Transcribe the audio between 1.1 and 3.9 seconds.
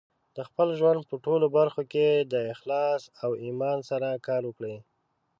ټولو برخو کې د اخلاص او ایمان